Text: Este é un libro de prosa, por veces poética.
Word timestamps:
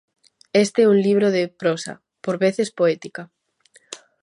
Este 0.63 0.79
é 0.85 0.91
un 0.93 0.97
libro 1.07 1.27
de 1.35 1.43
prosa, 1.61 1.93
por 2.23 2.35
veces 2.45 2.69
poética. 2.77 3.23